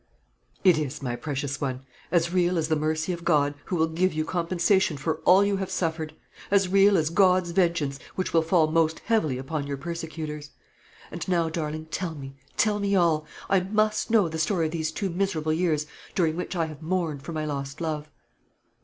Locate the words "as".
2.11-2.33, 2.57-2.69, 6.49-6.67, 6.97-7.11